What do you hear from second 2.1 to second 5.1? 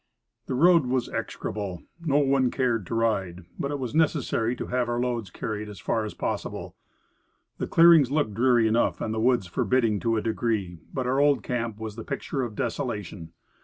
one cared to ride; but it was necessary to have our